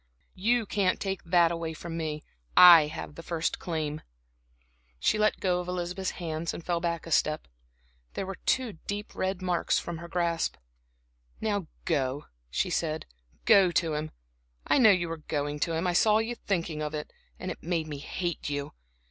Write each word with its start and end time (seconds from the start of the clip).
You 0.33 0.65
can't 0.65 0.99
take 0.99 1.23
that 1.25 1.51
away 1.51 1.75
from 1.75 1.95
me 1.95 2.23
I 2.57 2.87
have 2.87 3.13
the 3.13 3.21
first 3.21 3.59
claim." 3.59 4.01
She 4.99 5.19
let 5.19 5.39
go 5.39 5.59
of 5.59 5.67
Elizabeth's 5.67 6.09
hands 6.17 6.55
and 6.55 6.65
fell 6.65 6.79
back 6.79 7.05
a 7.05 7.11
step. 7.11 7.47
There 8.15 8.25
were 8.25 8.37
two 8.47 8.79
deep 8.87 9.13
red 9.13 9.43
marks 9.43 9.77
from 9.77 9.99
her 9.99 10.07
grasp. 10.07 10.55
"Now 11.39 11.67
go," 11.85 12.25
she 12.49 12.71
said, 12.71 13.05
"go 13.45 13.69
to 13.73 13.93
him. 13.93 14.09
I 14.65 14.79
knew 14.79 14.89
you 14.89 15.07
were 15.07 15.17
going 15.17 15.59
to 15.59 15.73
him 15.75 15.85
I 15.85 15.93
saw 15.93 16.17
you 16.17 16.33
thinking 16.33 16.81
of 16.81 16.95
it, 16.95 17.13
and 17.37 17.51
it 17.51 17.61
made 17.61 17.85
me 17.87 17.99
hate 17.99 18.49
you. 18.49 18.73